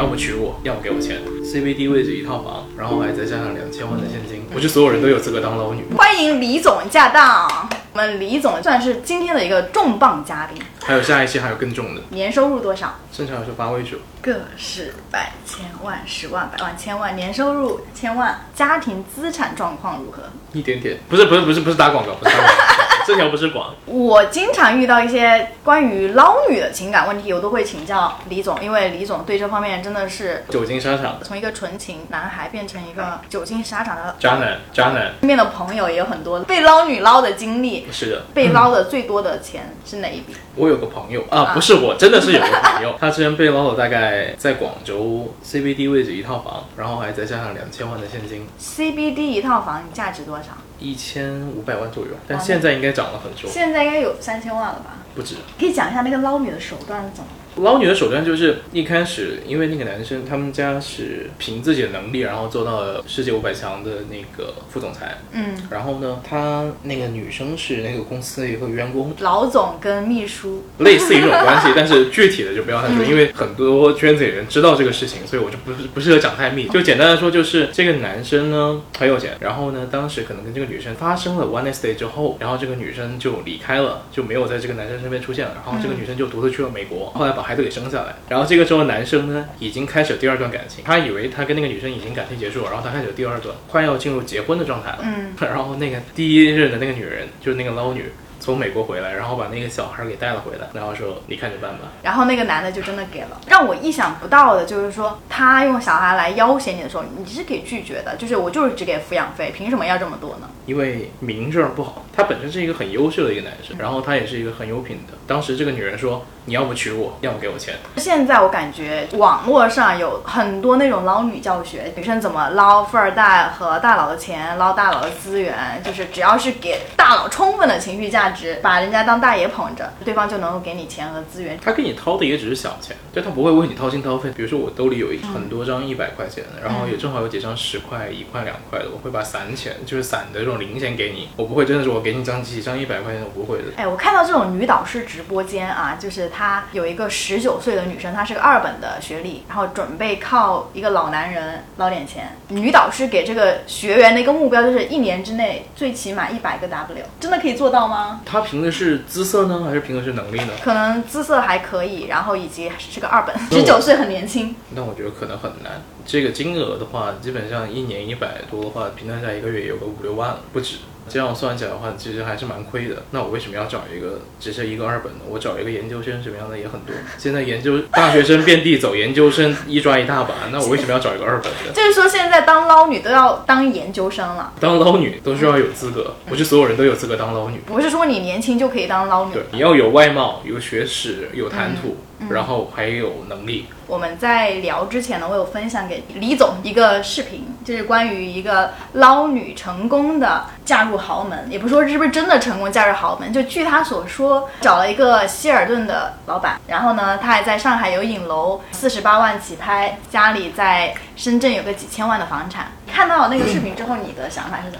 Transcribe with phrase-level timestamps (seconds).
[0.00, 1.18] 要么娶我，要么给我钱。
[1.44, 5.84] CBD 位置一套房，然后还再加上两千万的现金，我觉得所有人都有资格当捞女。
[5.94, 7.68] 欢迎李总驾到！
[7.92, 10.62] 我们李总算是今天的一个重磅嘉宾。
[10.82, 12.94] 还有下一期还有更重的，年收入多少？
[13.12, 13.96] 正常来说八位数。
[14.22, 20.22] 个十百千万十万百万千万，年收入千万，家庭资产状况如何？
[20.54, 23.74] 一点点，不是不是不是不是打广告，不是打广告，这条不是广。
[23.86, 35.12] 我经常遇到一些关于捞女的情感问题，我都会请教李总，因为李总对这方面真的是久经沙场，从一个纯情男孩变成一个久经沙场的渣男，渣男。
[35.20, 40.34] 身边的朋友也有很多被捞女捞的经历，是的，被捞的最多的钱是哪一笔？
[40.56, 48.46] 我有个朋友啊，不是我，真的是有个朋友，他之前被捞了大概在广州 CBD 位置一套房，然后还再加上两千万的现金。
[48.60, 50.48] CBD 一套房价值多少？
[50.80, 54.98] 一千五百万左右，但现在应该涨了很多，现在应该有三千万了吧？
[55.14, 55.36] 不止。
[55.58, 57.30] 可以讲一下那个捞女的手段是怎么？
[57.56, 65.18] 捞女的手段就是一开始，因为那个男生他们家是凭自己的能力，然后做到了世界五百强的那个副总裁。
[65.32, 76.66] 嗯，然后呢，他那个女生是那个公司的一个员工，老总跟秘书， 类似于这种关系，但是具体的就不要太说，因为很多圈子里人知道这个事情，所以我就不是不适合讲太密。
[76.72, 94.98] 就简单的说，就是这个男生呢很有钱，然后呢当时可能跟这个女生发生了 one night stay 之后，然后这个女生就离开了，就没有在这个男生身边出现了，然后这个女生就独自去了美国，后来把孩子给生下来，然后这个时候男生呢已经开始第二段感情，他以为他跟那个女生已经感情结束了，然后他开始有第二段，快要进入结婚的状态了。
[95.02, 98.12] 嗯， 然后那个第一任的那个女人就是那个捞女。
[98.42, 101.92] 从美国回来，然后把那个小孩给带了回来，然后说你看着办吧。
[102.02, 103.38] 然后那个男的就真的给了。
[103.46, 108.16] 让我意想不到的就是说，他用小孩来要挟你的时候，你是可以拒绝的。
[108.16, 110.48] 就是我就是只给抚养费，凭什么要这么多呢？
[110.64, 115.18] 因为名声不好，他本身是一个很优秀的一个男生，然后他也是一个很有品的。
[115.26, 117.76] 当时这个女人说：“你要不娶我，要么给我钱。
[117.96, 131.56] 现在我感觉网络上有很多那种捞女教学，女生怎么捞富二代和大佬的钱，捞大佬的资源，就是只要是给大佬充分的情绪价值，把人家当大爷捧着，对方就能够给你钱和资源。
[131.62, 134.28] 他给你掏的也只是小钱，就他不会为你掏心掏肺。
[134.32, 141.28] 比如说我兜里有一很多张一百块钱的，然后也正好有几张十块、一块、两块的，我会把散钱，就是散的这种零钱给你。
[141.36, 143.66] 我不会真的是我给你张几张一百块钱，我不会的。
[143.76, 146.39] 哎，我看到这种女导师直播间啊，就是她
[146.72, 152.36] 有一个十九岁的女生，她是个二本的学历，然后准备靠一个老男人捞点钱。
[152.48, 158.20] 女导师给这个学员的一个目标就是一年之内最起码一百个 W，真的可以做到吗？
[158.24, 160.52] 她凭的是姿色呢，还是凭的是能力呢？
[160.62, 164.54] 可能姿色还可以，然后以及是个二本，十九岁很年轻。
[164.70, 165.82] 那我觉得可能很难。
[166.06, 170.76] 这个金额的话，基本上一年一百多的话，平摊下来一个月也有个五六万了，不止。
[171.08, 173.02] 这样算起来的话，其实还是蛮亏的。
[173.10, 175.20] 那我为什么要找一个只是一个二本的？
[175.28, 176.94] 我找一个研究生什么样的也很多。
[177.18, 180.34] 现在研究大学生遍地走，研究生一抓一大把。
[180.52, 181.72] 那我为什么要找一个二本的？
[181.72, 187.60] 就是说，现在当捞女都要当研究生了，当捞女都需要有资格，不是所有人都有资格当捞女。
[187.66, 189.34] 不是说你年轻就可以当捞女。
[189.34, 191.96] 对，你要有外貌、有学识、有谈吐，
[192.28, 193.66] 然后还有能力。
[193.90, 212.70] 我们在聊之前呢，我有分享给李总一个视频，就是关于一个捞女成功的嫁入豪门，也不说是不是真的成功嫁入豪门，就据他所说，找了一个希尔顿的老板，然后呢，他还在上海有影楼，四十八万起拍，家里在深圳有个几千万的房产。
[212.86, 214.76] 看到那个视频之后，你的想法是什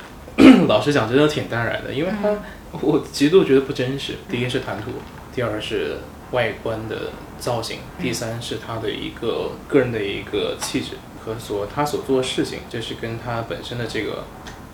[0.61, 0.67] 么？
[0.73, 2.29] 老实讲，真的挺淡然的，因为他、
[2.81, 4.19] 我极度觉得不真实。
[4.29, 4.93] 第一是谈吐，
[5.35, 5.99] 第二是
[6.33, 10.93] 外观的造型，第三是他的一个个人的一个气质
[11.25, 14.25] 和所他所做的事情，这是跟他本身的这个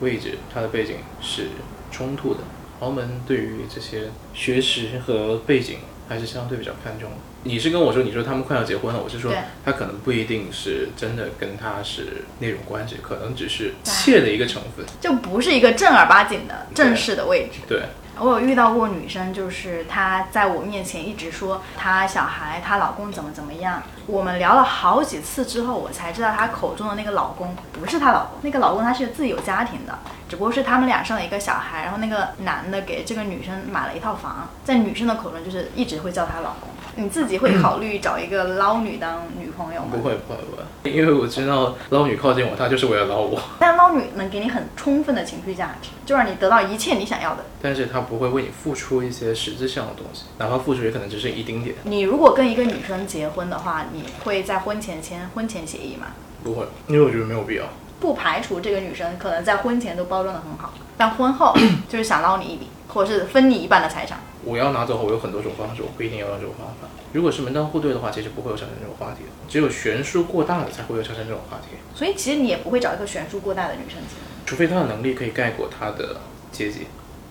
[0.00, 1.48] 位置、他的背景是
[1.90, 2.40] 冲突的。
[2.78, 5.78] 豪门对于这些学识和背景
[6.08, 7.16] 还是相对比较看重的。
[7.44, 9.32] 你是跟我说，你说他们快要结婚了，我是说
[9.64, 14.84] 他可能不一定是真的跟他是那种关系，可能只是妾的一个成分。
[15.00, 17.60] 就不是一个正儿八经的正式的位置。
[17.66, 17.84] 对，
[18.18, 23.82] 我有遇到过女生，就是她在我面前一直说她小孩、她老公怎么怎么样。
[24.06, 29.98] 我们聊了好几次之后，我才知道她口中的那个老公不是她老公，那个老公他是自己有家庭的，
[30.28, 36.70] 只不过是他们俩生了一个小孩，然后那个男的给这个女生买了一套房，在女生的口中就是一直会叫她老公。
[36.98, 39.88] 你自己会考虑找一个捞女当女朋友吗？
[39.92, 47.44] 不会不会不会，因为我知道捞女靠近我，她就是为了捞我，但捞女能给你很充分的情绪价值，就让你得到一切你想要的。
[47.60, 51.76] 但是她不会为你付出一些实质性的东西，哪怕付出也可能只是一丁点。
[51.84, 56.06] 你如果跟一个女生结婚的话，你会在婚前签婚前协议吗？
[56.42, 57.64] 不会，因为我觉得没有必要。
[58.00, 61.54] 不排除这个女生可能在婚前都包装的很好，但婚后
[61.88, 64.18] 就是想捞你一笔，或者是分你一半的财产。
[64.46, 66.88] 我要拿走后，我有很多种方式，我不一定要用这种方法。
[67.12, 69.30] 如果是门当户对的话，其实不会有产生这种话题的。
[69.48, 74.46] 只有悬殊过大的才会有产生这种话题，所以其实你也不会找一个悬殊过大的女生结婚。
[74.46, 76.20] 除非她的能力可以盖过她的
[76.52, 76.86] 阶级。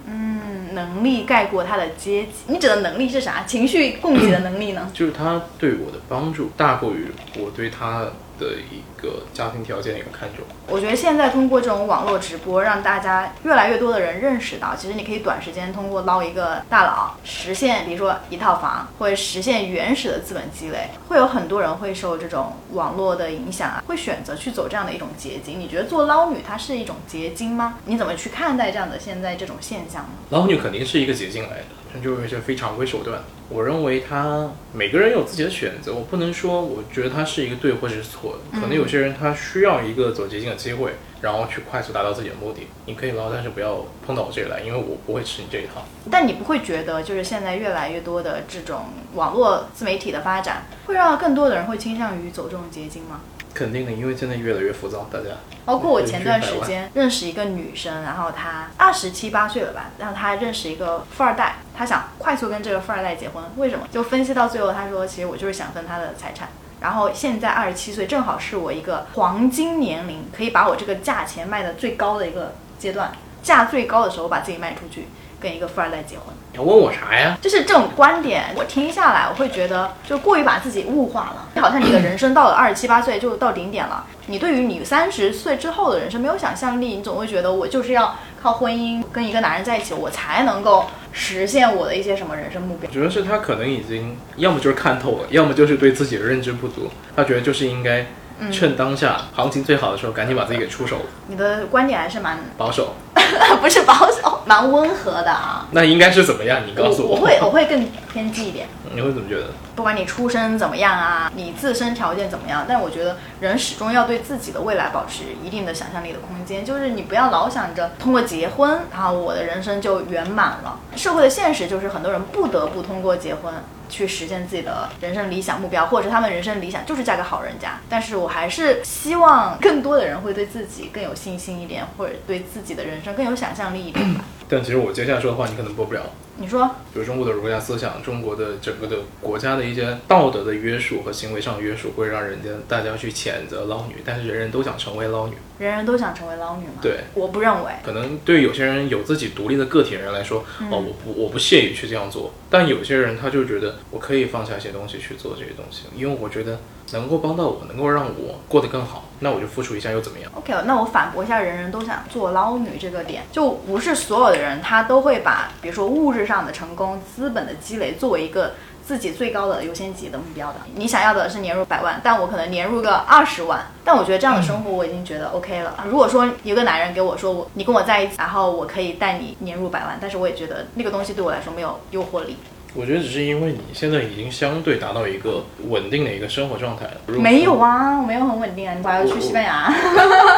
[0.07, 3.43] 嗯，能力盖过她的阶级，你指的能力是啥？
[3.45, 4.91] 情绪供给的能力呢？
[4.93, 7.07] 就是她对我的帮助大过于
[7.39, 8.07] 我对她
[8.39, 10.45] 的一个家庭条件的一个看重。
[10.67, 25.59] 我觉得现在通过这种网络直播，让大家越来越多的人认识到，其实你可以短时间通过捞一个大佬，实现比如说一套房，或者实现原始的资本积累，会有很多人会受这种网络的影响啊，会选择去走这样的一种捷径。
[25.59, 27.75] 你觉得做捞女它是一种捷径吗？
[27.85, 30.09] 你怎么去看待这样的现在这种现象呢？
[30.29, 31.65] 捞女肯定是一个捷径来的，
[32.01, 33.21] 就有一些非常规手段。
[33.47, 38.59] 我认为他每个人有自己的选择，我不能说我觉得他是一个对或者是错的。
[38.59, 42.67] 可能有些人他需要一个走捷径的机会，然后去快速达到自己的目的。
[42.87, 45.85] 你可以捞，但是不要碰到我这里来，因为我不会吃你这一套。
[46.09, 53.21] 但你不会觉得，就是现在越来越多的这种网络自媒体的发展，会让更多的人会倾向于走这种捷径吗？
[53.55, 55.29] 肯定的，因为真的越来越浮躁，大家。
[55.63, 63.87] 包括我前段时间认识一个女生，然后她二十七八岁了吧，然后她认识一个富二代，她想快速跟这个富二代结婚，为什么？
[63.91, 66.49] 就分析到最后，她说其实我就是想分他的财产。
[66.81, 73.11] 然后现在二十七岁，正好是我一个黄金年龄，可以把我这个价钱卖的最高的一个阶段，
[73.41, 75.07] 价最高的时候把自己卖出去。
[75.39, 77.37] 跟一个富二代结婚，你要问我啥呀？
[77.41, 81.61] 就是这种观点，我听下来，我会觉得就过于把自己物化了。
[81.61, 92.89] 好像你的人生到了二十七八岁就到顶点了，你对于你三十岁之后的人生没有想象力，你总会觉得我就是要靠婚姻跟一个男人在一起，我才能够实现我的一些什么人生目标。
[92.91, 98.05] 主要是他可能已经要么就是看透了，要么就是对自己的认知不足，他觉得就是应该
[98.51, 100.97] 趁当下行情最好的时候赶紧把自己给出手。
[101.27, 102.95] 你的观点还是蛮保守。
[103.61, 105.65] 不是保守， 蛮温和的啊。
[105.71, 106.59] 那应该是怎么样？
[106.65, 107.15] 你告诉我。
[107.15, 108.67] 我会，我会更偏激一点。
[108.93, 109.47] 你会怎么觉得？
[109.75, 116.63] 不管你出身怎么样啊，你自身条件怎么样，但我觉得人始终要对自己的未来保持一定的想象力的空间。
[116.65, 120.79] 就是你不要老想着通过结婚，然后我的人生就圆满了。
[120.95, 123.53] 社会的现实就是很多人不得不通过结婚。
[123.87, 127.79] 去实现自己的人生理想目标，或者他们人生理想就是嫁个好人家。
[127.87, 134.25] 但是我还是希望更多的人会对自己更有信心一点，或者对自己的人生更有想象力一点吧。
[134.47, 136.01] 但其实我接下来说的话，你可能播不了。
[136.37, 143.95] 你说，比如中国的儒家思想，中国的整个的国家的一些道德的约束和行为上的约束，会让人家大家去谴责捞女。
[144.03, 146.73] 但是人人都想成为捞女，人人都想成为捞女吗？
[146.81, 147.71] 对，我不认为。
[147.85, 152.33] 可能对有些人有自己独立的个体人来说，哦，我不我不屑于去这样做。
[152.49, 156.59] 但有些人他就觉得我可以放下一些东西去做这些东西，因为我觉得
[156.91, 159.03] 能够帮到我，能够让我过得更好。
[159.19, 168.55] 那我就付出一下又怎么样？OK，那我反驳一下，人人都想做捞女这个点，就不是所有的人他都会把，比如说物质上的成功、资本的积累作为一个
[168.85, 170.55] 自己最高的优先级的目标的。
[170.75, 175.85] 你想要的是年入百万，但我可能年入个二十万，但我觉得这样的生活我已经觉得 OK 了。
[175.87, 182.35] 如果说有个男人给我说我你跟我在一起，然后我可以带你年入百万，但是我也觉得那个东西对我来说没有诱惑力。
[182.75, 186.97] 我觉得只是因为你现在已经相对达到一个稳定的一个生活状态了。
[187.07, 189.73] 没有啊，我没有很稳定啊，我要去西班牙。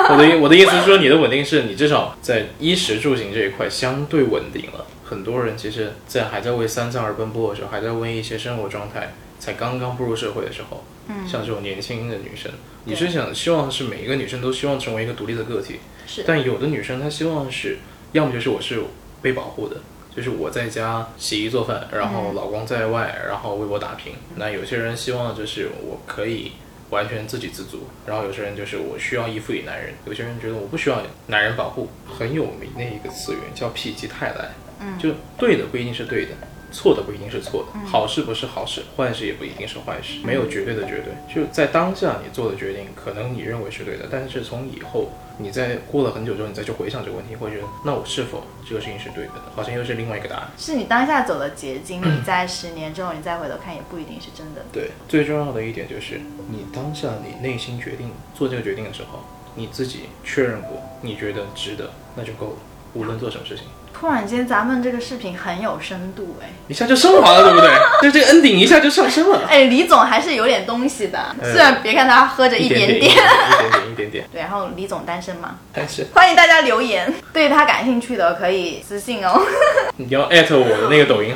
[0.09, 4.85] 我 的我的意思是说，你的稳定是你至少在衣食住行这一块相对稳定了。
[5.03, 12.51] 很多人其实，在还在为三餐而奔波的时候，还在为一些生活状态，才刚刚步入社会的时候，嗯，像这种年轻的女生，
[12.83, 16.23] 你是想希望是每一个女生都希望成为一个独立的个体，是。
[16.27, 17.79] 但有的女生她希望是，
[18.11, 18.79] 要么就是我是
[19.21, 19.77] 被保护的。
[20.17, 24.15] 就是我在家洗衣做饭，然后老公在外，然后为我打拼。
[24.35, 26.53] 那有些人希望就是我可以
[26.89, 29.93] 完全自给自足，然后有些人就是我需要依附于男人。
[30.05, 31.87] 有些人觉得我不需要男人保护。
[32.17, 36.31] 很有名的一个词源叫否极泰来，嗯，就对的不一定是对的。
[36.71, 41.13] 错的不一定是错的，好事不是好事，坏事也不一定是坏事，没有绝对的绝对。
[41.33, 49.33] 就在当下你做的决定，可能你认为是对的，但是从以后你在过了很久之后，你再去回想这个问题，会觉得那我是否这个事情是对的？
[49.55, 50.47] 好像又是另外一个答案。
[50.57, 54.65] 是你当下走的捷径，你在十年之后你再回头看，也不一定是真的。
[54.71, 56.19] 对，最重要的一点就是
[56.49, 59.19] 你当下你内心决定做这个决定的时候，
[59.55, 62.55] 你自己确认过，你觉得值得，那就够了。
[62.93, 63.65] 无论做什么事情。
[63.99, 67.71] 突然间，咱们这个视频很有深度哎，一下就升华了，对不对？
[68.03, 69.41] 就 这个 ending 一下就上升了。
[69.49, 74.25] 哎，李总还是有点东西的，虽然别看他喝着一点点，一点点，一点点。
[74.31, 75.55] 对，然后李总单身吗？
[75.73, 76.05] 单身。
[76.13, 79.41] 欢迎大家留言，对他感兴趣的可以私信哦。
[79.97, 81.35] 你要艾特我的那个抖音。